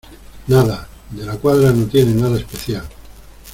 [0.47, 2.89] nada, De la Cuadra no tiene nada especial.